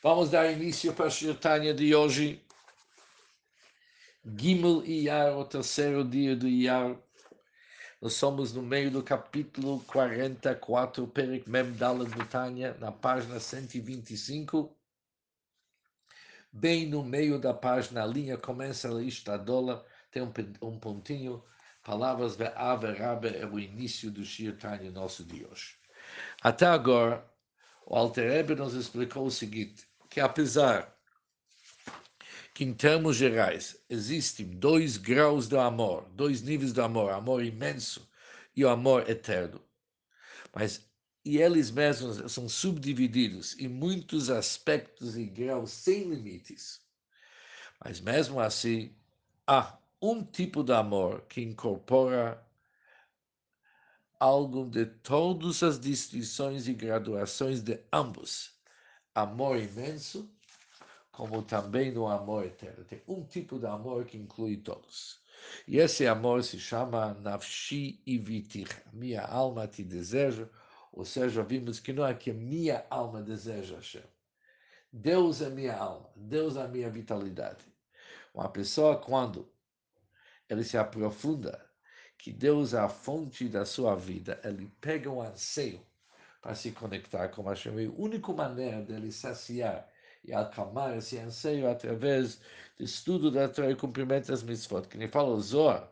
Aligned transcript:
Vamos 0.00 0.30
dar 0.30 0.52
início 0.52 0.94
para 0.94 1.06
a 1.06 1.10
Shirtanya 1.10 1.74
de 1.74 1.92
hoje. 1.92 2.40
Gimel 4.24 4.84
Iyar, 4.86 5.36
o 5.36 5.44
terceiro 5.44 6.04
dia 6.04 6.36
do 6.36 6.46
Iyar. 6.46 6.96
Nós 8.00 8.12
somos 8.12 8.52
no 8.52 8.62
meio 8.62 8.92
do 8.92 9.02
capítulo 9.02 9.80
44, 9.88 11.04
Perik 11.08 11.50
Mem 11.50 11.72
Dalet 11.72 12.12
Tanya, 12.30 12.76
na 12.78 12.92
página 12.92 13.40
125. 13.40 14.72
Bem 16.52 16.86
no 16.86 17.02
meio 17.02 17.36
da 17.36 17.52
página, 17.52 18.04
a 18.04 18.06
linha 18.06 18.38
começa 18.38 18.96
a 18.96 19.02
Ishtadola, 19.02 19.84
tem 20.12 20.22
um, 20.22 20.32
um 20.62 20.78
pontinho, 20.78 21.42
palavras 21.82 22.36
Ve'ave 22.36 22.92
Rabe 22.92 23.36
é 23.36 23.44
o 23.44 23.58
início 23.58 24.12
do 24.12 24.24
Shir 24.24 24.56
Tanya 24.56 24.92
nosso 24.92 25.24
de 25.24 25.44
hoje. 25.44 25.76
Até 26.40 26.66
agora, 26.66 27.28
o 27.90 27.96
Alter 27.96 28.54
nos 28.54 28.74
explicou 28.74 29.26
o 29.26 29.30
seguinte, 29.30 29.88
que 30.10 30.20
apesar 30.20 30.94
que 32.52 32.62
em 32.62 32.74
termos 32.74 33.16
gerais 33.16 33.82
existem 33.88 34.46
dois 34.46 34.98
graus 34.98 35.48
do 35.48 35.58
amor, 35.58 36.06
dois 36.10 36.42
níveis 36.42 36.72
do 36.72 36.82
amor, 36.82 37.10
amor 37.12 37.42
imenso 37.42 38.06
e 38.54 38.62
o 38.62 38.68
amor 38.68 39.08
eterno, 39.08 39.62
mas 40.54 40.86
e 41.24 41.38
eles 41.38 41.70
mesmos 41.70 42.30
são 42.30 42.46
subdivididos 42.46 43.58
em 43.58 43.68
muitos 43.68 44.28
aspectos 44.28 45.16
e 45.16 45.24
graus 45.24 45.70
sem 45.70 46.10
limites. 46.10 46.80
Mas 47.82 48.00
mesmo 48.00 48.38
assim, 48.38 48.94
há 49.46 49.78
um 50.00 50.22
tipo 50.22 50.62
de 50.62 50.72
amor 50.72 51.22
que 51.22 51.40
incorpora 51.40 52.46
algo 54.20 54.68
de 54.68 54.84
todas 54.86 55.62
as 55.62 55.78
distinções 55.78 56.66
e 56.66 56.74
graduações 56.74 57.62
de 57.62 57.80
ambos, 57.92 58.52
amor 59.14 59.58
imenso, 59.58 60.30
como 61.12 61.42
também 61.42 61.92
no 61.92 62.06
amor 62.06 62.44
eterno. 62.44 62.84
Tem 62.84 63.02
um 63.06 63.24
tipo 63.24 63.58
de 63.58 63.66
amor 63.66 64.04
que 64.04 64.16
inclui 64.16 64.56
todos. 64.56 65.20
E 65.66 65.78
esse 65.78 66.06
amor 66.06 66.42
se 66.42 66.58
chama 66.58 67.14
Nafshi 67.14 68.02
Ivitir, 68.06 68.68
minha 68.92 69.22
alma 69.22 69.68
te 69.68 69.84
deseja, 69.84 70.48
ou 70.92 71.04
seja, 71.04 71.44
vimos 71.44 71.78
que 71.78 71.92
não 71.92 72.04
é 72.04 72.12
que 72.14 72.32
minha 72.32 72.84
alma 72.90 73.22
deseja 73.22 73.76
Hashem. 73.76 74.02
Deus 74.92 75.42
é 75.42 75.50
minha 75.50 75.76
alma, 75.76 76.10
Deus 76.16 76.56
é 76.56 76.66
minha 76.66 76.90
vitalidade. 76.90 77.64
Uma 78.34 78.48
pessoa, 78.48 78.96
quando 78.96 79.52
ele 80.48 80.64
se 80.64 80.76
aprofunda 80.76 81.67
que 82.18 82.32
Deus 82.32 82.74
é 82.74 82.78
a 82.80 82.88
fonte 82.88 83.48
da 83.48 83.64
sua 83.64 83.94
vida, 83.94 84.40
ele 84.44 84.70
pega 84.80 85.08
um 85.08 85.22
anseio 85.22 85.80
para 86.42 86.54
se 86.54 86.72
conectar 86.72 87.28
com 87.28 87.42
Hashem. 87.42 87.78
E 87.78 87.86
a 87.86 87.90
única 87.90 88.32
maneira 88.32 88.82
dele 88.82 89.12
saciar 89.12 89.88
e 90.24 90.34
acalmar 90.34 90.96
esse 90.96 91.16
anseio 91.18 91.70
através 91.70 92.40
do 92.76 92.84
estudo 92.84 93.30
da 93.30 93.48
Torá 93.48 93.70
e 93.70 93.76
cumprimento 93.76 94.28
das 94.28 94.42
mitzvot. 94.42 94.88
Que 94.88 94.98
nem 94.98 95.08
fala 95.08 95.30
o 95.30 95.40
Zohar, 95.40 95.88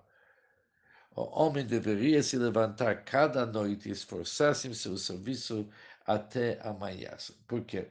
o 1.14 1.22
homem 1.42 1.64
deveria 1.64 2.22
se 2.22 2.36
levantar 2.36 3.04
cada 3.04 3.46
noite 3.46 3.88
e 3.88 3.92
esforçar-se 3.92 4.68
em 4.68 4.74
seu 4.74 4.98
serviço 4.98 5.68
até 6.04 6.60
amanhã. 6.60 7.16
Por 7.46 7.64
quê? 7.64 7.88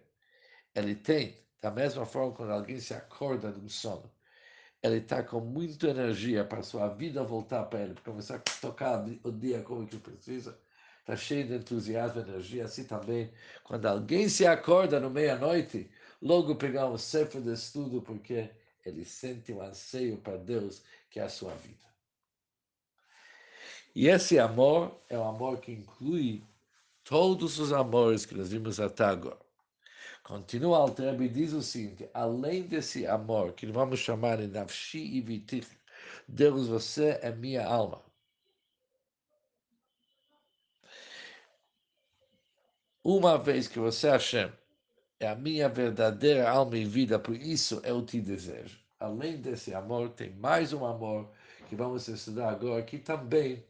Ele 0.75 0.93
tem, 0.93 1.37
da 1.61 1.71
mesma 1.71 2.05
forma 2.05 2.33
quando 2.33 2.51
alguém 2.51 2.79
se 2.79 2.93
acorda 2.93 3.51
de 3.51 3.59
um 3.59 3.69
sono, 3.69 4.11
ele 4.85 4.97
está 4.97 5.23
com 5.23 5.39
muita 5.39 5.87
energia 5.87 6.45
para 6.45 6.61
sua 6.61 6.87
vida 6.89 7.23
voltar 7.23 7.63
para 7.65 7.81
ele, 7.81 7.93
para 7.93 8.03
começar 8.03 8.35
a 8.35 8.39
tocar 8.61 9.03
o 9.23 9.31
dia 9.31 9.61
como 9.61 9.87
que 9.87 9.97
precisa, 9.97 10.57
está 10.99 11.15
cheio 11.15 11.47
de 11.47 11.55
entusiasmo, 11.55 12.21
energia, 12.21 12.65
assim 12.65 12.83
também, 12.83 13.31
quando 13.63 13.85
alguém 13.85 14.29
se 14.29 14.45
acorda 14.45 14.99
no 14.99 15.09
meia-noite, 15.09 15.89
logo 16.21 16.55
pegar 16.55 16.87
um 16.87 16.97
sefer 16.97 17.41
de 17.41 17.53
estudo, 17.53 18.01
porque 18.01 18.49
ele 18.85 19.03
sente 19.03 19.51
um 19.51 19.61
anseio 19.61 20.17
para 20.17 20.37
Deus, 20.37 20.83
que 21.09 21.19
é 21.19 21.23
a 21.23 21.29
sua 21.29 21.53
vida. 21.55 21.85
E 23.95 24.07
esse 24.07 24.37
amor 24.37 25.01
é 25.09 25.17
o 25.17 25.23
amor 25.23 25.59
que 25.59 25.71
inclui 25.71 26.43
todos 27.03 27.59
os 27.59 27.71
amores 27.71 28.25
que 28.25 28.35
nós 28.35 28.49
vimos 28.49 28.79
até 28.79 29.05
agora. 29.05 29.44
Continua 30.25 30.79
Alter 30.79 31.21
e 31.21 31.29
diz 31.29 31.53
o 31.53 31.61
seguinte, 31.61 32.09
além 32.11 32.63
desse 32.63 33.05
amor, 33.05 33.53
que 33.53 33.67
vamos 33.67 33.99
chamar 33.99 34.37
de 34.37 34.47
Nafshi 34.47 34.97
e 34.97 35.21
Vitich, 35.21 35.67
Deus, 36.27 36.67
você 36.67 37.19
é 37.21 37.31
minha 37.31 37.63
alma. 37.63 38.01
Uma 43.03 43.37
vez 43.37 43.67
que 43.67 43.77
você, 43.77 44.09
Hashem, 44.09 44.51
é 45.19 45.27
a 45.27 45.35
minha 45.35 45.69
verdadeira 45.69 46.49
alma 46.49 46.75
e 46.75 46.85
vida, 46.85 47.19
por 47.19 47.35
isso 47.35 47.79
eu 47.83 48.03
te 48.03 48.19
desejo. 48.19 48.79
Além 48.99 49.39
desse 49.39 49.75
amor, 49.75 50.09
tem 50.09 50.31
mais 50.31 50.73
um 50.73 50.83
amor 50.87 51.31
que 51.69 51.75
vamos 51.75 52.07
estudar 52.07 52.49
agora, 52.49 52.81
que 52.81 52.97
também 52.97 53.63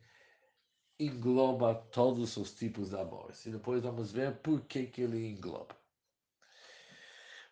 engloba 0.98 1.76
todos 1.76 2.38
os 2.38 2.54
tipos 2.54 2.92
de 2.92 2.96
amores. 2.96 3.46
E 3.46 3.50
depois 3.50 3.84
vamos 3.84 4.14
ver 4.14 4.38
por 4.38 4.62
que, 4.62 4.86
que 4.86 5.02
ele 5.02 5.28
engloba. 5.28 5.76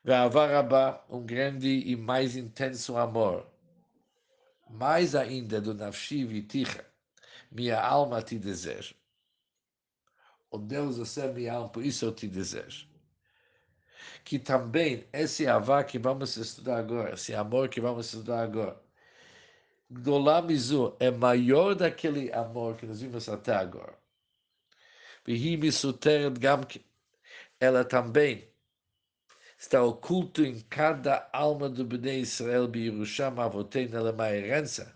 Ve'avarabá, 0.04 1.02
um 1.10 1.26
grande 1.26 1.70
e 1.70 1.96
mais 1.96 2.36
intenso 2.36 2.98
amor. 2.98 3.48
Mais 4.70 5.16
ainda 5.16 5.62
do 5.62 5.74
Nafshi 5.74 6.26
Viticha, 6.26 6.86
minha 7.52 7.80
alma 7.82 8.22
te 8.22 8.38
deseja. 8.38 8.96
O 10.52 10.58
Deus, 10.58 10.98
você 10.98 11.22
é 11.22 11.32
minha 11.32 11.54
alma, 11.54 11.70
por 11.70 11.86
isso 11.86 12.06
eu 12.06 12.14
te 12.14 12.28
desejo. 12.28 12.88
Que 14.26 14.38
também 14.38 15.08
esse 15.14 15.48
avá 15.48 15.84
que 15.84 15.98
vamos 15.98 16.36
estudar 16.36 16.80
agora, 16.80 17.14
esse 17.14 17.34
amor 17.34 17.70
que 17.70 17.80
vamos 17.80 18.08
estudar 18.08 18.44
agora, 18.44 18.82
Gdolamizu 19.90 20.96
é 21.00 21.12
maior 21.12 21.76
daquele 21.76 22.32
amor 22.34 22.76
que 22.76 22.86
nós 22.86 23.02
vimos 23.02 23.30
até 23.30 23.56
agora. 23.56 23.98
Ela 27.60 27.86
também 27.86 28.53
está 29.64 29.82
oculto 29.82 30.44
em 30.44 30.60
cada 30.60 31.30
alma 31.32 31.70
do 31.70 31.86
Bnei 31.86 32.20
Israel, 32.20 32.68
Birusham 32.68 33.40
Avotein, 33.40 33.90
ela 33.94 34.10
é 34.10 34.12
uma 34.12 34.30
herança 34.30 34.94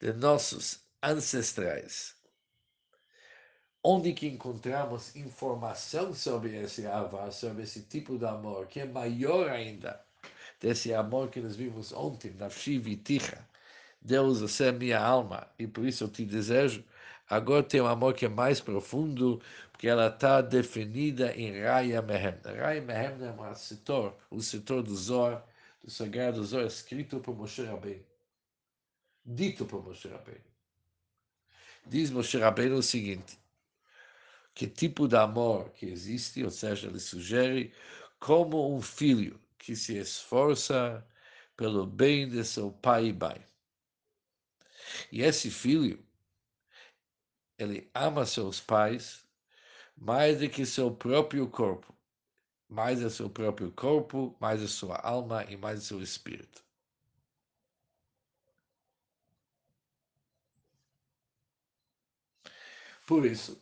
de 0.00 0.14
nossos 0.14 0.80
ancestrais. 1.02 2.16
Onde 3.82 4.14
que 4.14 4.26
encontramos 4.26 5.14
informação 5.14 6.14
sobre 6.14 6.56
esse 6.56 6.86
avá, 6.86 7.30
sobre 7.30 7.64
esse 7.64 7.82
tipo 7.82 8.16
de 8.16 8.24
amor, 8.24 8.66
que 8.66 8.80
é 8.80 8.86
maior 8.86 9.50
ainda 9.50 10.02
desse 10.58 10.94
amor 10.94 11.28
que 11.28 11.40
nós 11.42 11.54
vimos 11.54 11.92
ontem, 11.92 12.32
na 12.32 12.48
Viticha, 12.48 13.46
Deus, 14.00 14.40
você 14.40 14.68
é 14.68 14.72
minha 14.72 14.98
alma 14.98 15.46
e 15.58 15.66
por 15.66 15.84
isso 15.84 16.04
eu 16.04 16.08
te 16.08 16.24
desejo. 16.24 16.82
Agora 17.28 17.62
tem 17.62 17.80
um 17.80 17.86
amor 17.86 18.14
que 18.14 18.26
é 18.26 18.28
mais 18.28 18.60
profundo, 18.60 19.40
porque 19.72 19.88
ela 19.88 20.08
está 20.08 20.42
definida 20.42 21.34
em 21.34 21.62
Raya 21.62 22.02
Mehem. 22.02 22.38
Raya 22.44 22.82
Mehem 22.82 23.26
é 23.26 23.30
um 23.32 23.54
setor, 23.54 24.16
o 24.30 24.42
setor 24.42 24.82
do 24.82 24.94
Zor, 24.94 25.42
do 25.82 25.90
Sagrado 25.90 26.44
Zor, 26.44 26.66
escrito 26.66 27.20
por 27.20 27.34
Moshe 27.34 27.64
Rabbeinu. 27.64 28.04
Dito 29.24 29.64
por 29.64 29.82
Moshe 29.82 30.08
Rabbeinu. 30.08 30.44
Diz 31.86 32.10
Moshe 32.10 32.38
Rabbeinu 32.38 32.76
o 32.76 32.82
seguinte, 32.82 33.38
que 34.54 34.66
tipo 34.66 35.08
de 35.08 35.16
amor 35.16 35.70
que 35.70 35.86
existe, 35.86 36.42
ou 36.44 36.50
seja, 36.50 36.88
ele 36.88 37.00
sugere 37.00 37.72
como 38.18 38.74
um 38.74 38.80
filho 38.80 39.40
que 39.58 39.74
se 39.74 39.96
esforça 39.96 41.06
pelo 41.56 41.86
bem 41.86 42.28
de 42.28 42.44
seu 42.44 42.70
pai 42.70 43.06
e 43.06 43.12
mãe. 43.12 43.44
E 45.10 45.22
esse 45.22 45.50
filho, 45.50 46.04
ele 47.58 47.90
ama 47.94 48.26
seus 48.26 48.60
pais 48.60 49.24
mais 49.96 50.40
do 50.40 50.48
que 50.48 50.66
seu 50.66 50.94
próprio 50.94 51.48
corpo, 51.48 51.94
mais 52.68 53.00
do 53.00 53.10
seu 53.10 53.30
próprio 53.30 53.70
corpo, 53.72 54.36
mais 54.40 54.62
a 54.62 54.68
sua 54.68 54.96
alma 54.98 55.44
e 55.44 55.56
mais 55.56 55.80
o 55.80 55.84
seu 55.84 56.02
espírito. 56.02 56.64
Por 63.06 63.26
isso, 63.26 63.60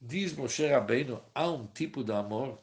diz 0.00 0.34
Moshe 0.34 0.66
Rabbeinu, 0.66 1.22
há 1.34 1.48
um 1.50 1.66
tipo 1.66 2.04
de 2.04 2.12
amor 2.12 2.60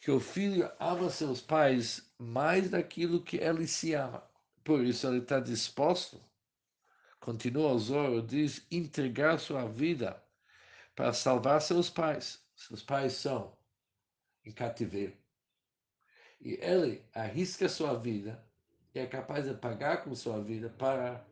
que 0.00 0.10
o 0.10 0.20
filho 0.20 0.70
ama 0.78 1.10
seus 1.10 1.40
pais 1.40 2.08
mais 2.16 2.70
daquilo 2.70 3.22
que 3.22 3.36
ele 3.38 3.66
se 3.66 3.94
ama. 3.94 4.22
Por 4.62 4.84
isso 4.84 5.06
ele 5.08 5.18
está 5.18 5.40
disposto, 5.40 6.22
continua 7.20 7.72
o 7.72 7.78
Zoro, 7.78 8.22
diz, 8.22 8.66
entregar 8.70 9.38
sua 9.38 9.66
vida 9.66 10.22
para 10.94 11.12
salvar 11.12 11.60
seus 11.60 11.90
pais. 11.90 12.42
Seus 12.54 12.82
pais 12.82 13.12
são 13.12 13.56
em 14.44 14.52
cativeiro. 14.52 15.16
E 16.40 16.54
ele 16.62 17.04
arrisca 17.14 17.68
sua 17.68 17.94
vida 17.94 18.44
e 18.94 18.98
é 18.98 19.06
capaz 19.06 19.44
de 19.44 19.54
pagar 19.54 20.04
com 20.04 20.14
sua 20.14 20.42
vida 20.42 20.68
para 20.70 21.24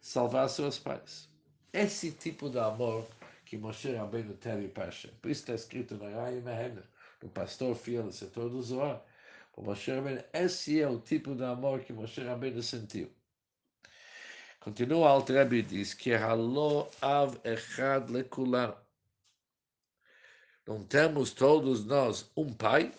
salvar 0.00 0.48
seus 0.48 0.78
pais. 0.78 1.28
Esse 1.72 2.12
tipo 2.12 2.48
de 2.48 2.58
amor 2.58 3.06
que 3.44 3.56
Moshe 3.56 3.92
Rabbeinu 3.92 4.34
teve 4.34 4.68
para 4.68 4.86
Hashem. 4.86 5.10
Por 5.20 5.30
isso 5.30 5.42
está 5.42 5.54
escrito 5.54 5.96
na 5.96 6.08
Raya 6.08 6.40
Mehem, 6.40 6.78
no 7.22 7.28
pastor 7.28 7.74
fiel 7.74 8.04
do 8.04 8.12
setor 8.12 8.48
do 8.48 8.62
Zohar, 8.62 9.04
Moshe 9.56 9.92
Rabbeinu, 9.92 10.24
esse 10.32 10.80
é 10.80 10.88
o 10.88 10.98
tipo 10.98 11.34
de 11.34 11.44
amor 11.44 11.80
que 11.80 11.92
Moshe 11.92 12.22
Rabbeinu 12.22 12.62
sentiu. 12.62 13.10
Continua 14.60 14.98
o 14.98 15.04
Alter 15.06 15.50
e 15.54 15.62
diz 15.62 15.94
que 15.94 16.12
Halo 16.12 16.86
Av 17.00 17.34
Echad 17.44 18.10
Lekulan. 18.10 18.74
Não 20.66 20.84
temos 20.84 21.32
todos 21.32 21.86
nós 21.86 22.30
um 22.36 22.52
pai? 22.52 22.92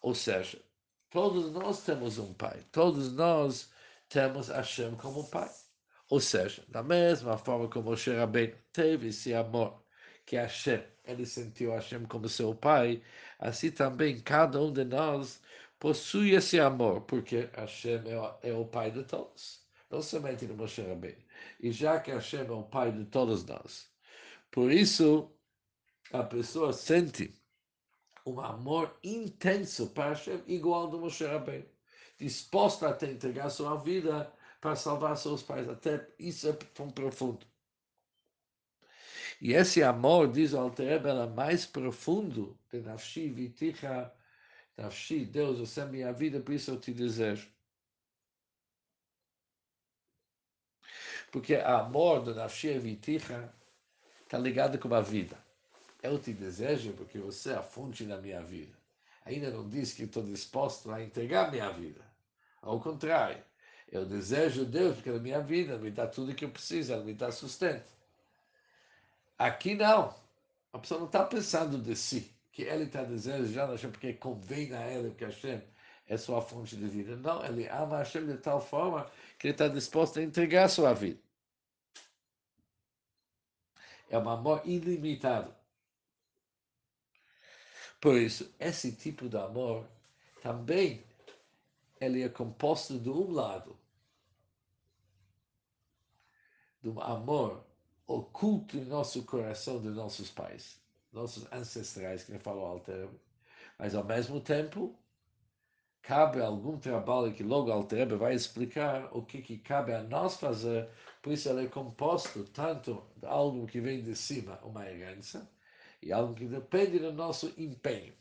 Ou 0.00 0.14
seja, 0.14 0.62
todos 1.10 1.50
nós 1.50 1.82
temos 1.82 2.16
um 2.18 2.32
pai. 2.32 2.64
Todos 2.70 3.12
nós 3.12 3.72
temos 4.08 4.46
Hashem 4.46 4.94
como 4.94 5.28
pai. 5.28 5.50
Ou 6.08 6.20
seja, 6.20 6.64
da 6.68 6.84
mesma 6.84 7.36
forma 7.36 7.68
como 7.68 7.90
Moshe 7.90 8.14
Rabbeinu 8.14 8.56
teve 8.72 9.08
esse 9.08 9.34
amor 9.34 9.82
que 10.24 10.36
Hashem, 10.36 10.84
ele 11.04 11.26
sentiu 11.26 11.72
Hashem 11.72 12.04
como 12.06 12.28
seu 12.28 12.54
pai, 12.54 13.02
assim 13.40 13.72
também 13.72 14.20
cada 14.20 14.60
um 14.62 14.72
de 14.72 14.84
nós 14.84 15.42
possui 15.80 16.36
esse 16.36 16.60
amor, 16.60 17.00
porque 17.00 17.50
Hashem 17.52 18.08
é 18.08 18.16
o, 18.16 18.38
é 18.42 18.52
o 18.52 18.64
pai 18.64 18.92
de 18.92 19.02
todos 19.02 19.68
não 19.90 20.00
somente 20.00 20.46
no 20.46 20.54
Moshe 20.54 20.82
Rabbeinu. 20.82 21.22
E 21.60 21.72
já 21.72 21.98
que 22.00 22.10
Hashem 22.10 22.46
é 22.46 22.50
o 22.50 22.62
pai 22.62 22.92
de 22.92 23.04
todos 23.06 23.44
nós, 23.44 23.90
por 24.50 24.70
isso 24.70 25.30
a 26.12 26.22
pessoa 26.22 26.72
sente 26.72 27.34
um 28.24 28.40
amor 28.40 28.98
intenso 29.02 29.88
para 29.88 30.10
Hashem, 30.10 30.42
igual 30.46 30.88
do 30.88 31.00
Moshe 31.00 31.24
Rabbeinu, 31.24 31.66
disposta 32.18 32.88
a 32.88 33.10
entregar 33.10 33.50
sua 33.50 33.76
vida 33.76 34.32
para 34.60 34.76
salvar 34.76 35.16
seus 35.16 35.42
pais. 35.42 35.68
Até 35.68 36.06
isso 36.18 36.48
é 36.48 36.52
tão 36.52 36.90
profundo. 36.90 37.46
E 39.40 39.54
esse 39.54 39.82
amor, 39.82 40.30
diz 40.30 40.52
o 40.52 40.58
Alter 40.58 41.00
é 41.06 41.26
mais 41.26 41.64
profundo 41.64 42.58
de 42.70 42.80
Nafshi 42.80 43.30
Viticha, 43.30 44.12
Nafshi, 44.76 45.24
Deus, 45.24 45.58
você 45.58 45.80
é 45.80 45.86
minha 45.86 46.12
vida, 46.12 46.40
por 46.40 46.52
isso 46.52 46.70
eu 46.70 46.78
te 46.78 46.92
desejo. 46.92 47.50
Porque 51.30 51.56
amor 51.56 52.22
do 52.22 52.34
Nafshia 52.34 52.80
está 52.80 54.38
ligado 54.38 54.78
com 54.78 54.92
a 54.94 55.00
vida. 55.00 55.36
Eu 56.02 56.18
te 56.18 56.32
desejo 56.32 56.92
porque 56.94 57.18
você 57.18 57.50
é 57.50 57.56
a 57.56 57.62
fonte 57.62 58.04
da 58.04 58.16
minha 58.16 58.42
vida. 58.42 58.72
Ainda 59.24 59.50
não 59.50 59.68
diz 59.68 59.92
que 59.92 60.04
estou 60.04 60.22
disposto 60.22 60.90
a 60.90 61.02
entregar 61.02 61.50
minha 61.50 61.70
vida. 61.70 62.00
Ao 62.62 62.80
contrário, 62.80 63.42
eu 63.92 64.06
desejo 64.06 64.64
Deus 64.64 64.96
porque 64.96 65.10
a 65.10 65.18
minha 65.18 65.40
vida 65.40 65.76
me 65.78 65.90
dá 65.90 66.06
tudo 66.06 66.34
que 66.34 66.44
eu 66.44 66.50
preciso, 66.50 66.92
ela 66.92 67.04
me 67.04 67.14
dá 67.14 67.30
sustento. 67.30 67.92
Aqui 69.38 69.74
não. 69.74 70.14
A 70.72 70.78
pessoa 70.78 71.00
não 71.00 71.06
está 71.06 71.24
pensando 71.24 71.78
de 71.78 71.96
si, 71.96 72.32
que 72.52 72.62
ele 72.62 72.84
está 72.84 73.02
desejando 73.02 73.76
porque 73.90 74.14
convém 74.14 74.72
a 74.74 74.86
ele, 74.86 75.08
porque 75.08 75.24
Hashem 75.24 75.60
é 76.10 76.16
sua 76.16 76.42
fonte 76.42 76.76
de 76.76 76.88
vida. 76.88 77.16
Não, 77.16 77.42
ele 77.46 77.68
ama 77.68 77.98
Hashem 77.98 78.26
de 78.26 78.36
tal 78.36 78.60
forma 78.60 79.08
que 79.38 79.46
ele 79.46 79.54
está 79.54 79.68
disposto 79.68 80.18
a 80.18 80.22
entregar 80.22 80.68
sua 80.68 80.92
vida. 80.92 81.20
É 84.08 84.18
um 84.18 84.28
amor 84.28 84.60
ilimitado. 84.64 85.54
Por 88.00 88.16
isso, 88.16 88.52
esse 88.58 88.90
tipo 88.90 89.28
de 89.28 89.36
amor 89.36 89.86
também 90.42 91.04
ele 92.00 92.22
é 92.22 92.28
composto 92.28 92.98
de 92.98 93.08
um 93.08 93.30
lado 93.30 93.78
de 96.82 96.88
um 96.88 97.00
amor 97.00 97.64
oculto 98.04 98.76
em 98.76 98.84
nosso 98.84 99.22
coração 99.22 99.80
de 99.80 99.90
nossos 99.90 100.28
pais, 100.28 100.80
nossos 101.12 101.46
ancestrais, 101.52 102.24
que 102.24 102.36
falou 102.38 102.66
Alter, 102.66 103.08
mas 103.78 103.94
ao 103.94 104.02
mesmo 104.02 104.40
tempo 104.40 104.98
cabe 106.02 106.40
algum 106.40 106.78
trabalho 106.78 107.32
que 107.32 107.42
logo 107.42 107.70
Altrebe 107.70 108.16
vai 108.16 108.34
explicar 108.34 109.08
o 109.12 109.22
que, 109.22 109.42
que 109.42 109.58
cabe 109.58 109.92
a 109.92 110.02
nós 110.02 110.36
fazer, 110.36 110.88
por 111.22 111.32
isso 111.32 111.48
ele 111.48 111.66
é 111.66 111.68
composto 111.68 112.44
tanto 112.44 113.02
de 113.16 113.26
algo 113.26 113.66
que 113.66 113.80
vem 113.80 114.02
de 114.02 114.16
cima, 114.16 114.58
uma 114.62 114.88
herança, 114.88 115.48
e 116.02 116.12
algo 116.12 116.34
que 116.34 116.46
depende 116.46 116.98
do 116.98 117.12
nosso 117.12 117.52
empenho. 117.58 118.14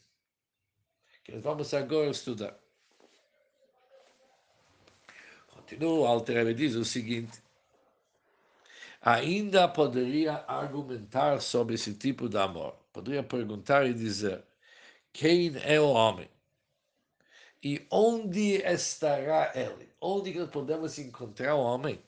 Que 1.23 1.37
vamos 1.37 1.73
agora 1.73 2.09
estudar. 2.09 2.57
Continua, 5.47 6.09
Altrebe 6.09 6.53
diz 6.53 6.75
o 6.75 6.83
seguinte, 6.83 7.41
ainda 9.01 9.67
poderia 9.67 10.43
argumentar 10.47 11.41
sobre 11.41 11.75
esse 11.75 11.93
tipo 11.93 12.27
de 12.27 12.37
amor. 12.37 12.75
Poderia 12.91 13.23
perguntar 13.23 13.85
e 13.85 13.93
dizer, 13.93 14.43
quem 15.13 15.53
é 15.63 15.79
o 15.79 15.89
homem? 15.89 16.29
E 17.63 17.85
onde 17.91 18.61
estará 18.63 19.51
ele? 19.53 19.89
Onde 19.99 20.33
nós 20.33 20.49
podemos 20.49 20.97
encontrar 20.97 21.55
o 21.55 21.61
homem 21.61 22.01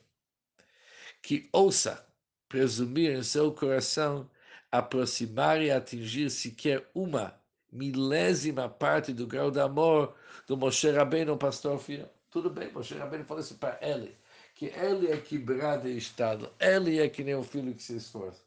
que 1.22 1.48
ouça 1.52 2.06
presumir 2.48 3.12
em 3.16 3.22
seu 3.22 3.52
coração 3.52 4.30
aproximar 4.70 5.60
e 5.60 5.70
atingir 5.70 6.30
sequer 6.30 6.90
uma 6.94 7.38
milésima 7.70 8.68
parte 8.68 9.12
do 9.12 9.26
grau 9.26 9.50
de 9.50 9.60
amor 9.60 10.16
do 10.46 10.56
Moshe 10.56 10.90
Rabbeinu, 10.90 11.36
pastor 11.36 11.78
fiel? 11.78 12.10
Tudo 12.30 12.48
bem, 12.48 12.72
Moshe 12.72 12.94
Rabbeinu 12.94 13.24
falou 13.26 13.42
isso 13.42 13.56
para 13.56 13.78
ele, 13.82 14.16
que 14.54 14.66
ele 14.66 15.10
é 15.10 15.20
quebrado 15.20 15.86
em 15.86 15.96
estado, 15.96 16.50
ele 16.58 16.98
é 16.98 17.08
que 17.08 17.22
nem 17.22 17.34
o 17.34 17.42
filho 17.42 17.74
que 17.74 17.82
se 17.82 17.96
esforça. 17.96 18.42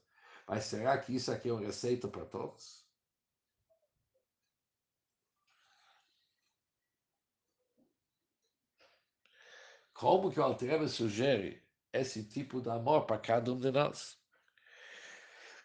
Mas 0.47 0.65
será 0.65 0.97
que 0.97 1.15
isso 1.15 1.31
aqui 1.31 1.49
é 1.49 1.53
uma 1.53 1.61
receita 1.61 2.07
para 2.07 2.25
todos? 2.25 2.84
Como 9.95 10.29
que 10.29 10.41
o 10.41 10.43
Altrebe 10.43 10.89
sugere 10.89 11.63
esse 11.93 12.21
tipo 12.25 12.61
de 12.61 12.69
amor 12.69 13.05
para 13.05 13.17
cada 13.17 13.53
um 13.53 13.57
de 13.57 13.71
nós? 13.71 14.17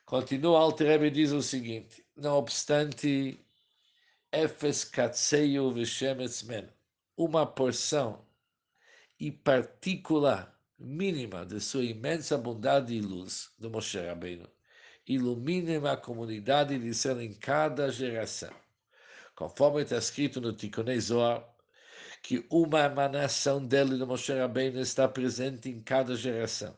Continua 0.06 0.52
o 0.52 0.56
Altrebe 0.56 1.06
e 1.06 1.10
diz 1.10 1.32
o 1.32 1.42
seguinte, 1.42 2.06
não 2.16 2.36
obstante, 2.36 3.44
Efes 4.30 4.84
Katseio 4.84 5.72
Veshemetz 5.74 6.44
Men, 6.44 6.68
uma 7.16 7.44
porção 7.44 8.24
e 9.18 9.32
partícula 9.32 10.56
mínima 10.78 11.44
de 11.44 11.60
sua 11.60 11.82
imensa 11.82 12.38
bondade 12.38 12.94
e 12.94 13.00
luz 13.00 13.50
do 13.58 13.68
Moshe 13.68 13.98
Rabbeinu, 13.98 14.48
ilumine 15.08 15.76
a 15.88 15.96
comunidade 15.96 16.78
de 16.78 16.86
Israel 16.86 17.20
em 17.20 17.34
cada 17.34 17.90
geração. 17.90 18.54
Conforme 19.34 19.82
está 19.82 19.96
escrito 19.96 20.40
no 20.40 20.52
Tikkun 20.52 21.00
Zohar, 21.00 21.44
que 22.22 22.46
uma 22.50 22.80
emanação 22.80 23.64
dele, 23.64 23.96
do 23.96 24.06
Moshe 24.06 24.32
Rabbeinu, 24.32 24.80
está 24.80 25.08
presente 25.08 25.68
em 25.68 25.82
cada 25.82 26.14
geração, 26.14 26.76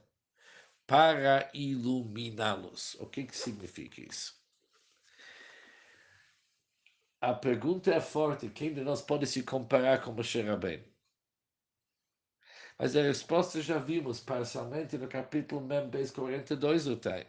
para 0.86 1.50
iluminá-los. 1.54 2.94
O 3.00 3.06
que, 3.06 3.24
que 3.24 3.36
significa 3.36 4.00
isso? 4.00 4.40
A 7.20 7.34
pergunta 7.34 7.92
é 7.92 8.00
forte, 8.00 8.48
quem 8.48 8.74
de 8.74 8.82
nós 8.82 9.00
pode 9.00 9.26
se 9.26 9.42
comparar 9.42 10.02
com 10.02 10.12
Moshe 10.12 10.40
Rabbeinu? 10.40 10.84
Mas 12.78 12.96
a 12.96 13.02
resposta 13.02 13.60
já 13.62 13.78
vimos 13.78 14.20
parcialmente 14.20 14.98
no 14.98 15.06
capítulo 15.08 15.60
Membes 15.60 16.10
42 16.10 16.84
do 16.86 16.96
Tai. 16.96 17.26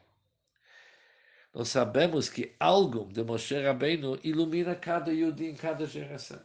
Nós 1.54 1.70
sabemos 1.70 2.28
que 2.30 2.56
algo 2.60 3.06
de 3.14 3.24
Moshe 3.24 3.62
Rabbeinu 3.62 4.20
ilumina 4.24 4.76
cada 4.76 5.14
Yudi 5.14 5.46
em 5.46 5.56
cada 5.56 5.86
geração. 5.86 6.44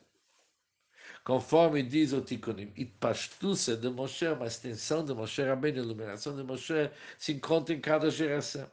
Conforme 1.28 1.82
diz 1.82 2.14
o 2.14 2.22
Tikkunim, 2.22 2.72
Itpashtusa 2.74 3.76
de 3.76 3.90
Moshe, 3.90 4.26
uma 4.28 4.46
extensão 4.46 5.04
de 5.04 5.12
Moshe 5.12 5.42
Rabbeinu, 5.42 5.80
a 5.80 5.84
iluminação 5.84 6.34
de 6.34 6.42
Moshe, 6.42 6.90
se 7.18 7.34
encontra 7.34 7.74
em 7.74 7.82
cada 7.82 8.10
geração. 8.10 8.70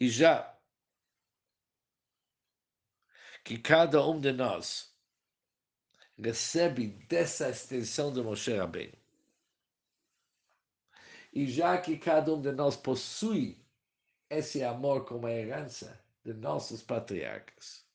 E 0.00 0.08
já 0.08 0.58
que 3.44 3.58
cada 3.58 4.04
um 4.04 4.18
de 4.18 4.32
nós 4.32 4.92
recebe 6.18 6.88
dessa 7.08 7.48
extensão 7.48 8.12
de 8.12 8.20
Moshe 8.22 8.52
Rabbeinu, 8.52 8.98
e 11.32 11.46
já 11.46 11.80
que 11.80 11.96
cada 11.96 12.34
um 12.34 12.40
de 12.40 12.50
nós 12.50 12.76
possui 12.76 13.64
esse 14.28 14.64
amor 14.64 15.04
como 15.04 15.28
herança 15.28 16.04
de 16.24 16.34
nossos 16.34 16.82
patriarcas, 16.82 17.85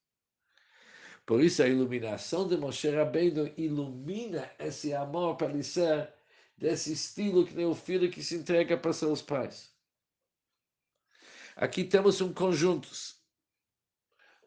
por 1.26 1.42
isso 1.44 1.64
a 1.64 1.68
iluminação 1.68 2.48
de 2.48 2.58
Moshe 2.58 2.90
Rabbeinu 2.90 3.52
ilumina 3.58 4.52
esse 4.60 4.94
amor 4.94 5.36
para 5.38 5.50
ele 5.52 5.64
ser 5.64 6.14
desse 6.58 6.94
estilo 6.94 7.46
que 7.46 7.56
nem 7.56 7.66
o 7.66 7.76
filho 7.76 8.12
que 8.12 8.24
se 8.24 8.36
entrega 8.36 8.78
para 8.78 8.94
seus 8.94 9.22
pais. 9.22 9.76
Aqui 11.56 11.84
temos 11.84 12.22
um 12.22 12.34
conjunto, 12.34 12.90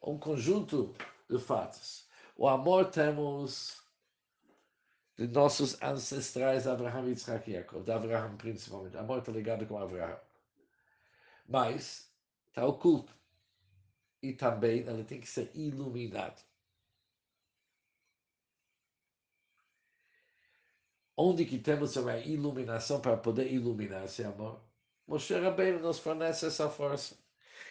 um 0.02 0.19
conjunto 0.19 0.95
de 1.28 1.38
fatos. 1.38 2.09
O 2.37 2.49
amor 2.49 2.90
temos 2.90 3.83
de 5.16 5.26
nossos 5.28 5.81
ancestrais 5.83 6.66
Abraham, 6.66 7.09
Yitzhak 7.09 7.50
e 7.50 7.54
Jacob, 7.54 7.85
de 7.85 7.93
Abraham 7.93 8.37
principalmente. 8.37 8.97
Amor 8.97 9.19
está 9.19 9.33
ligado 9.33 9.66
com 9.66 9.78
Abraham. 9.78 10.19
Mas 11.47 12.12
está 12.49 12.66
oculto. 12.66 13.14
e 14.23 14.33
também 14.33 14.81
ele 14.81 15.04
tem 15.04 15.21
que 15.21 15.28
ser 15.28 15.50
iluminado. 15.54 16.43
Onde 21.16 21.44
é 21.44 21.47
que 21.47 21.59
temos 21.59 21.97
uma 21.97 22.16
iluminação 22.18 23.00
para 23.00 23.16
poder 23.16 23.52
iluminar 23.52 24.04
esse 24.04 24.25
amor? 24.25 24.61
Moshe 25.06 25.35
Rabbeinu 25.35 25.80
nos 25.80 25.99
fornece 25.99 26.47
essa 26.47 26.68
força. 26.68 27.16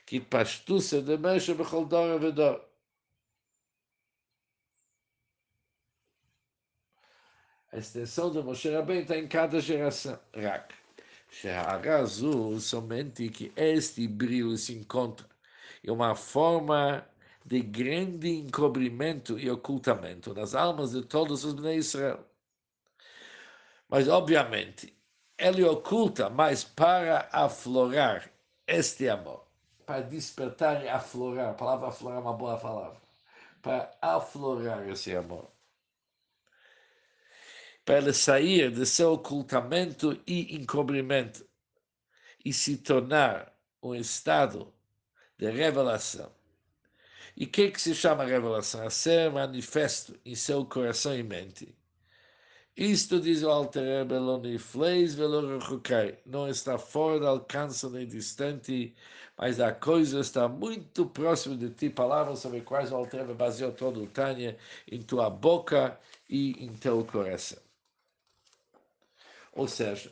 Que 0.05 0.19
pastuça 0.19 1.01
de 1.01 1.17
mexe 1.17 1.53
bechol 1.53 1.85
dor 1.85 2.19
vedor. 2.19 2.69
A 7.73 7.77
extensão 7.77 8.31
de 8.31 8.41
Moshe 8.41 8.69
Rabbeinu 8.69 9.01
está 9.01 9.17
em 9.17 9.27
cada 9.27 9.59
geração. 9.59 10.19
Rak. 10.35 10.73
Sheharazul, 11.29 12.59
somente 12.59 13.27
que 13.29 13.51
este 13.55 14.07
brilho 14.07 14.55
se 14.57 14.73
encontra. 14.73 15.27
em 15.83 15.91
uma 15.91 16.15
forma 16.15 17.07
de 17.45 17.61
grande 17.61 18.29
encobrimento 18.29 19.39
e 19.39 19.49
ocultamento 19.49 20.33
das 20.33 20.55
almas 20.55 20.91
de 20.91 21.03
todos 21.03 21.43
os 21.45 21.53
Bnei 21.53 21.77
Israel. 21.77 22.25
Mas, 23.93 24.07
obviamente, 24.07 24.91
ele 25.37 25.63
oculta, 25.63 26.27
mas 26.27 26.63
para 26.63 27.29
aflorar 27.31 28.27
este 28.65 29.07
amor, 29.07 29.45
para 29.85 30.01
despertar 30.01 30.83
e 30.83 30.89
aflorar, 30.89 31.51
a 31.51 31.53
palavra 31.53 31.89
aflorar 31.89 32.17
é 32.17 32.21
uma 32.21 32.33
boa 32.33 32.57
palavra, 32.57 32.99
para 33.61 33.95
aflorar 34.01 34.89
esse 34.89 35.15
amor, 35.15 35.47
para 37.85 37.99
ele 37.99 38.13
sair 38.13 38.71
de 38.71 38.83
seu 38.83 39.13
ocultamento 39.13 40.19
e 40.25 40.55
encobrimento 40.55 41.47
e 42.43 42.51
se 42.51 42.77
tornar 42.77 43.53
um 43.79 43.93
estado 43.93 44.73
de 45.37 45.51
revelação. 45.51 46.31
E 47.37 47.45
o 47.45 47.47
que, 47.47 47.69
que 47.69 47.79
se 47.79 47.93
chama 47.93 48.25
revelação? 48.25 48.87
A 48.87 48.89
ser 48.89 49.29
manifesto 49.29 50.19
em 50.25 50.33
seu 50.33 50.65
coração 50.65 51.15
e 51.15 51.21
mente 51.21 51.77
isto 52.75 53.19
diz 53.19 53.43
o 53.43 53.49
Alter 53.51 53.83
Rebbe, 53.83 54.57
fleis 54.57 55.13
velo 55.13 55.59
Não 56.25 56.49
está 56.49 56.77
fora 56.79 57.19
do 57.19 57.27
alcance 57.27 57.87
nem 57.89 58.07
distante, 58.07 58.95
mas 59.37 59.59
a 59.59 59.71
coisa 59.71 60.19
está 60.19 60.47
muito 60.47 61.05
próxima 61.05 61.55
de 61.55 61.69
ti. 61.69 61.89
Palavras 61.91 62.39
sobre 62.39 62.61
quais 62.61 62.91
o 62.91 62.95
Alter 62.95 63.31
baseou 63.35 63.71
todo 63.71 64.03
o 64.03 64.07
Tânia 64.07 64.57
em 64.91 65.03
tua 65.03 65.29
boca 65.29 65.99
e 66.27 66.65
em 66.65 66.73
teu 66.73 67.05
coração. 67.05 67.61
Ou 69.53 69.67
seja, 69.67 70.11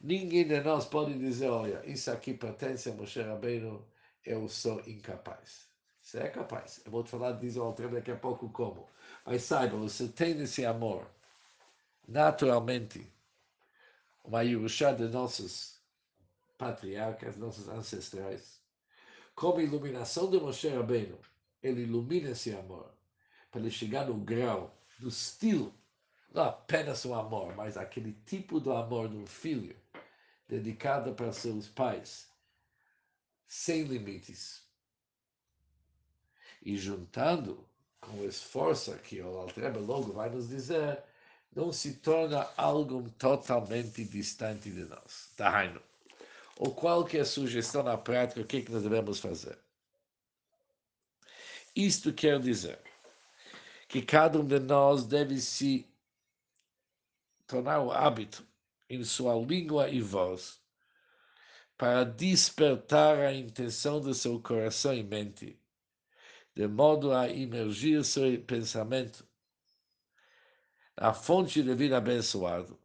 ninguém 0.00 0.46
de 0.46 0.60
nós 0.62 0.86
pode 0.86 1.16
dizer, 1.16 1.50
olha, 1.50 1.82
isso 1.86 2.10
aqui 2.10 2.34
pertence 2.34 2.90
a 2.90 2.94
Moshe 2.94 3.22
Rabbeinu, 3.22 3.86
eu 4.24 4.48
sou 4.48 4.80
incapaz. 4.88 5.68
Você 6.00 6.18
é 6.18 6.28
capaz. 6.30 6.82
Eu 6.84 6.90
vou 6.90 7.04
te 7.04 7.10
falar, 7.10 7.32
diz 7.32 7.56
o 7.56 7.62
Alter 7.62 7.90
daqui 7.90 8.10
a 8.10 8.16
pouco 8.16 8.48
como. 8.50 8.88
Mas 9.24 9.42
saiba, 9.44 9.76
você 9.76 10.08
tem 10.08 10.40
esse 10.40 10.64
amor 10.64 11.15
naturalmente, 12.06 13.06
uma 14.24 14.42
Yerushá 14.42 14.92
de 14.92 15.04
nossos 15.04 15.80
patriarcas, 16.58 17.36
nossos 17.36 17.68
ancestrais, 17.68 18.60
como 19.34 19.60
iluminação 19.60 20.30
de 20.30 20.40
Moshe 20.40 20.68
Rabbeinu, 20.68 21.18
ele 21.62 21.82
ilumina 21.82 22.30
esse 22.30 22.54
amor, 22.54 22.90
para 23.50 23.60
ele 23.60 23.70
chegar 23.70 24.06
no 24.06 24.14
grau 24.14 24.76
do 24.98 25.08
estilo, 25.08 25.74
não 26.32 26.44
apenas 26.44 27.04
o 27.04 27.14
amor, 27.14 27.54
mas 27.54 27.76
aquele 27.76 28.12
tipo 28.24 28.60
do 28.60 28.72
amor 28.72 29.08
de 29.08 29.16
um 29.16 29.26
filho, 29.26 29.76
dedicado 30.48 31.14
para 31.14 31.32
seus 31.32 31.68
pais, 31.68 32.30
sem 33.46 33.82
limites. 33.84 34.64
E 36.62 36.76
juntando 36.76 37.66
com 38.00 38.20
o 38.20 38.24
esforço 38.24 38.96
que 38.98 39.20
o 39.20 39.38
Altrebe 39.38 39.78
logo 39.78 40.12
vai 40.12 40.30
nos 40.30 40.48
dizer, 40.48 41.02
não 41.56 41.72
se 41.72 41.94
torna 41.94 42.46
algo 42.54 43.08
totalmente 43.18 44.04
distante 44.04 44.70
de 44.70 44.84
nós. 44.84 45.32
Dahainu. 45.38 45.80
Ou 46.58 46.74
qualquer 46.74 47.24
sugestão 47.24 47.82
na 47.82 47.96
prática, 47.96 48.42
o 48.42 48.44
que, 48.44 48.58
é 48.58 48.62
que 48.62 48.70
nós 48.70 48.82
devemos 48.82 49.18
fazer? 49.18 49.58
Isto 51.74 52.12
quer 52.12 52.38
dizer 52.40 52.78
que 53.88 54.02
cada 54.02 54.38
um 54.38 54.46
de 54.46 54.58
nós 54.58 55.04
deve 55.06 55.40
se 55.40 55.88
tornar 57.46 57.80
o 57.80 57.90
hábito 57.90 58.46
em 58.88 59.02
sua 59.02 59.34
língua 59.34 59.88
e 59.88 60.00
voz 60.02 60.60
para 61.78 62.04
despertar 62.04 63.18
a 63.18 63.32
intenção 63.32 64.00
do 64.00 64.12
seu 64.12 64.40
coração 64.40 64.94
e 64.94 65.02
mente, 65.02 65.58
de 66.54 66.66
modo 66.66 67.12
a 67.12 67.28
imergir 67.28 68.04
seu 68.04 68.40
pensamento 68.42 69.26
a 70.96 71.12
fonte 71.12 71.62
de 71.62 71.74
vida 71.74 71.98
abençoado, 71.98 72.78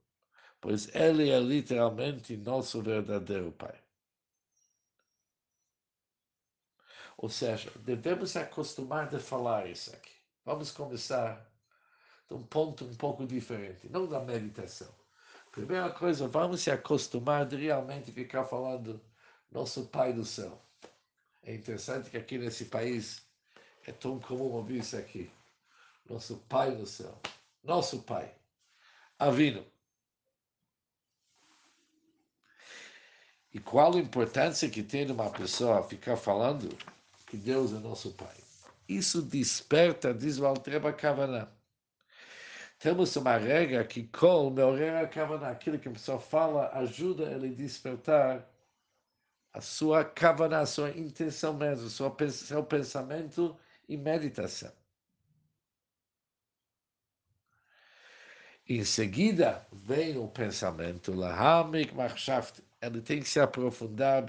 pois 0.59 0.93
ele 0.93 1.29
é 1.29 1.39
literalmente 1.39 2.35
nosso 2.35 2.81
verdadeiro 2.81 3.51
Pai. 3.53 3.79
Ou 7.17 7.29
seja, 7.29 7.71
devemos 7.77 8.35
acostumar 8.35 9.09
de 9.09 9.19
falar 9.19 9.67
isso 9.67 9.95
aqui. 9.95 10.11
Vamos 10.43 10.71
começar 10.71 11.49
de 12.27 12.33
um 12.33 12.43
ponto 12.43 12.83
um 12.83 12.95
pouco 12.95 13.25
diferente, 13.25 13.87
não 13.89 14.07
da 14.07 14.19
meditação. 14.19 14.93
Primeira 15.51 15.91
coisa, 15.91 16.27
vamos 16.27 16.61
se 16.61 16.71
acostumar 16.71 17.45
de 17.45 17.55
realmente 17.55 18.11
ficar 18.11 18.43
falando 18.45 18.99
nosso 19.49 19.85
Pai 19.87 20.11
do 20.11 20.25
céu. 20.25 20.61
É 21.43 21.53
interessante 21.53 22.09
que 22.09 22.17
aqui 22.17 22.37
nesse 22.37 22.65
país 22.65 23.25
é 23.85 23.91
tão 23.91 24.19
comum 24.19 24.51
ouvir 24.51 24.79
isso 24.79 24.97
aqui. 24.97 25.31
Nosso 26.09 26.37
Pai 26.49 26.75
do 26.75 26.85
céu 26.85 27.19
nosso 27.63 28.03
Pai, 28.03 28.33
Avino. 29.17 29.65
E 33.53 33.59
qual 33.59 33.95
a 33.95 33.99
importância 33.99 34.69
que 34.69 34.81
tem 34.81 35.09
uma 35.11 35.29
pessoa 35.29 35.83
ficar 35.83 36.15
falando 36.15 36.69
que 37.27 37.35
Deus 37.37 37.73
é 37.73 37.79
nosso 37.79 38.13
Pai? 38.13 38.35
Isso 38.87 39.21
desperta, 39.21 40.13
diz 40.13 40.39
o 40.39 40.45
Altreba 40.45 40.91
Kavaná. 40.93 41.47
Temos 42.79 43.15
uma 43.15 43.37
regra 43.37 43.85
que 43.85 44.03
Kol 44.07 44.49
Meorera 44.49 45.07
Kavaná, 45.07 45.49
aquilo 45.49 45.77
que 45.77 45.87
a 45.87 45.91
pessoa 45.91 46.19
fala, 46.19 46.71
ajuda 46.73 47.25
ele 47.25 47.49
a 47.49 47.55
despertar 47.55 48.49
a 49.53 49.61
sua 49.61 50.03
Kavaná, 50.03 50.61
a 50.61 50.65
sua 50.65 50.89
intenção 50.89 51.53
mesmo, 51.53 51.89
seu 51.89 52.63
pensamento 52.63 53.55
e 53.87 53.97
meditação. 53.97 54.71
Em 58.73 58.85
seguida, 58.85 59.67
vem 59.73 60.17
o 60.17 60.29
pensamento, 60.29 61.13
Lahamik 61.13 61.93
Machshaft, 61.93 62.63
ele 62.81 63.01
tem 63.01 63.19
que 63.19 63.27
se 63.27 63.37
aprofundar 63.37 64.23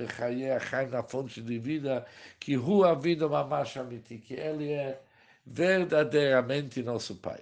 na 0.91 1.01
fonte 1.01 1.41
vida, 1.61 2.05
que 2.41 2.57
Rua 2.57 2.93
Vida 2.99 3.29
Mamash 3.29 3.77
Amiti, 3.77 4.19
que 4.19 4.35
ele 4.35 4.73
é 4.73 5.01
verdadeiramente 5.47 6.83
nosso 6.83 7.15
Pai. 7.15 7.41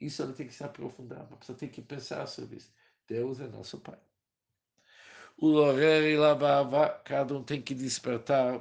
Isso 0.00 0.24
ele 0.24 0.32
tem 0.32 0.48
que 0.48 0.52
se 0.52 0.64
aprofundar, 0.64 1.20
a 1.20 1.36
pessoa 1.36 1.56
tem 1.56 1.68
que 1.68 1.80
pensar 1.80 2.26
sobre 2.26 2.56
isso. 2.56 2.72
Deus 3.06 3.38
é 3.38 3.46
nosso 3.46 3.78
Pai. 3.78 4.00
O 5.36 5.46
Lorer 5.46 6.02
e 6.10 6.16
cada 7.04 7.36
um 7.36 7.44
tem 7.44 7.62
que 7.62 7.72
despertar 7.72 8.60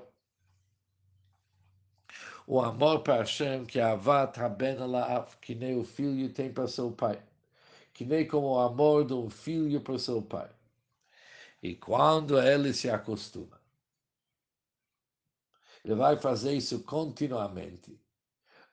o 2.48 2.60
amor 2.60 3.01
para 3.01 3.17
Hashem 3.17 3.65
que 3.65 3.79
a 3.79 3.91
Avat 3.91 4.38
Haben 4.38 4.77
que 5.41 5.55
nem 5.55 5.77
o 5.77 5.83
filho 5.83 6.31
tem 6.33 6.51
para 6.51 6.67
seu 6.67 6.91
pai, 6.91 7.21
que 7.93 8.05
nem 8.05 8.27
como 8.27 8.48
o 8.48 8.60
amor 8.60 9.05
de 9.05 9.13
um 9.13 9.29
filho 9.29 9.81
para 9.81 10.00
seu 10.00 10.21
pai. 10.21 10.50
E 11.62 11.75
quando 11.75 12.39
ele 12.41 12.74
se 12.74 12.89
acostuma, 12.89 13.60
ele 15.83 15.95
vai 15.95 16.17
fazer 16.17 16.53
isso 16.53 16.83
continuamente. 16.83 18.00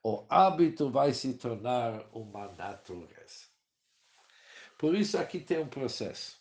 O 0.03 0.25
hábito 0.29 0.91
vai 0.91 1.13
se 1.13 1.35
tornar 1.35 2.07
uma 2.13 2.49
natureza. 2.53 3.49
Por 4.79 4.95
isso 4.95 5.19
aqui 5.19 5.41
tem 5.41 5.59
um 5.59 5.69
processo. 5.69 6.39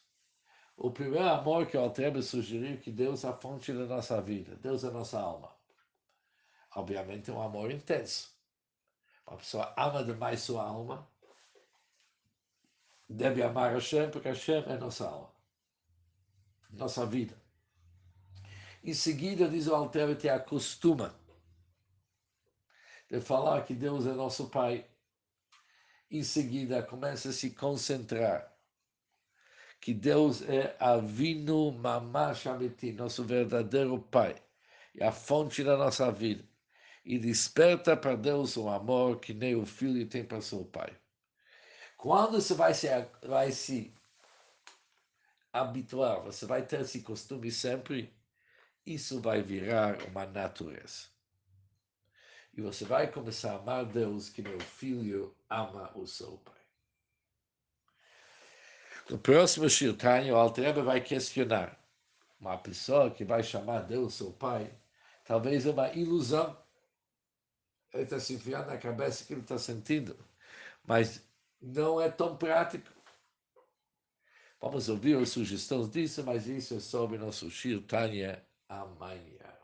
O 0.78 0.92
primeiro 0.92 1.28
amor 1.28 1.66
que 1.66 1.76
o 1.76 1.82
Altrebe 1.82 2.22
sugeriu 2.22 2.78
que 2.78 2.92
Deus 2.92 3.24
é 3.24 3.30
a 3.30 3.34
fonte 3.34 3.74
da 3.74 3.86
nossa 3.86 4.22
vida, 4.22 4.56
Deus 4.56 4.84
é 4.84 4.88
a 4.88 4.92
nossa 4.92 5.20
alma 5.20 5.57
obviamente, 6.76 7.32
um 7.32 7.42
amor 7.42 7.72
intenso. 7.72 8.36
Uma 9.26 9.38
pessoa 9.38 9.74
ama 9.78 10.04
demais 10.04 10.42
sua 10.42 10.64
alma, 10.64 11.08
deve 13.10 13.44
amar 13.44 13.74
Hashem, 13.74 14.10
porque 14.10 14.30
Hashem 14.30 14.64
é 14.68 14.78
nossa 14.78 15.08
alma, 15.08 15.34
nossa 16.70 17.06
vida. 17.06 17.36
Em 18.84 18.94
seguida, 18.94 19.50
diz 19.50 19.68
o 19.68 19.76
Alter, 19.76 20.16
te 20.16 20.30
acostuma 20.30 21.14
de 23.10 23.20
falar 23.20 23.66
que 23.66 23.74
Deus 23.74 24.06
é 24.06 24.14
nosso 24.14 24.50
Pai. 24.50 24.86
Em 26.10 26.24
seguida, 26.24 26.82
começa 26.82 27.30
a 27.30 27.34
se 27.34 27.52
concentrar 27.52 28.54
que 29.82 29.94
Deus 29.94 30.42
é 30.42 30.76
Avinu 30.80 31.72
Mamash 31.72 32.48
Amiti, 32.48 32.94
nosso 32.94 33.24
verdadeiro 33.24 34.00
Pai 34.00 34.42
e 34.96 35.04
a 35.04 35.12
fonte 35.12 35.64
da 35.64 35.78
nossa 35.78 36.12
vida. 36.12 36.44
E 37.10 37.18
desperta 37.18 37.96
para 37.96 38.18
Deus 38.18 38.58
o 38.58 38.68
amor 38.68 39.22
que 39.22 39.34
nem 39.34 39.56
o 39.56 39.66
filho 39.66 40.06
tem 40.10 40.26
para 40.26 40.42
seu 40.42 40.66
pai. 40.66 40.94
Quando 41.96 42.42
você 42.42 42.54
vai 42.54 42.74
se, 42.74 42.90
vai 43.24 43.50
se 43.50 43.96
habituar, 45.54 46.20
você 46.20 46.46
vai 46.46 46.66
ter 46.66 46.82
esse 46.82 47.02
costume 47.02 47.50
sempre, 47.50 48.14
isso 48.86 49.22
vai 49.22 49.42
virar 49.42 50.04
uma 50.04 50.26
natureza. 50.26 51.08
E 52.54 52.62
você 52.62 52.84
vai 52.84 53.10
começar 53.10 53.54
a 53.54 53.56
amar 53.56 53.86
Deus 53.86 54.28
que 54.28 54.42
meu 54.42 54.60
filho 54.60 55.34
ama 55.50 55.90
o 55.96 56.06
seu 56.06 56.38
pai. 56.40 56.56
No 59.10 59.18
próximo 59.18 59.70
Shirtanya, 59.70 60.34
o 60.34 60.38
Altreba 60.38 60.84
vai 60.84 61.00
questionar 61.00 61.82
uma 62.38 62.58
pessoa 62.58 63.10
que 63.10 63.24
vai 63.24 63.42
chamar 63.44 63.84
Deus 63.84 64.16
seu 64.16 64.34
pai, 64.34 64.70
talvez 65.24 65.66
é 65.66 65.70
uma 65.70 65.88
ilusão. 65.94 66.67
Ele 67.94 68.04
está 68.04 68.20
se 68.20 68.34
enfiando 68.34 68.68
na 68.68 68.78
cabeça 68.78 69.26
que 69.26 69.34
ele 69.34 69.42
está 69.42 69.58
sentindo, 69.58 70.18
mas 70.86 71.22
não 71.62 72.00
é 72.00 72.10
tão 72.10 72.38
prático. 72.38 72.92
Vamos 74.60 74.90
ouvir 74.90 75.18
as 75.18 75.30
sugestões 75.30 75.90
disso, 75.90 76.24
mas 76.24 76.48
isso 76.48 76.76
é 76.76 76.80
sobre 76.80 77.18
nosso 77.18 77.50
Shir 77.50 77.82
Tanya 77.84 78.46
amanhã. 78.68 79.58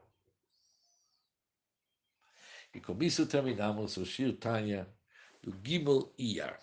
E 2.74 2.80
com 2.80 2.98
isso 3.04 3.26
terminamos 3.26 3.98
o 3.98 4.06
Shir 4.06 4.38
Tanya 4.38 4.88
do 5.42 5.52
Gimel 5.64 6.14
Iyar. 6.18 6.60